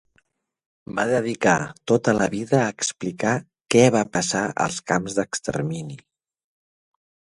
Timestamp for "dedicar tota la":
1.09-2.27